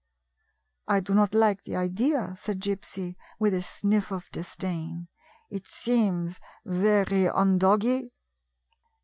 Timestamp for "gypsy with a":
2.59-3.61